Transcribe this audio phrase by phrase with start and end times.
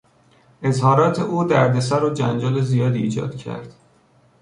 [0.61, 3.73] اظهارات او دردسر و جنجال زیادی ایجاد کرد.